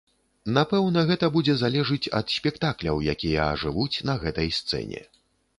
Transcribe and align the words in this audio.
Напэўна, 0.53 1.03
гэта 1.11 1.27
будзе 1.35 1.55
залежыць 1.59 2.11
ад 2.21 2.33
спектакляў, 2.37 3.05
якія 3.15 3.41
ажывуць 3.57 4.01
на 4.13 4.19
гэтай 4.25 4.49
сцэне. 4.63 5.09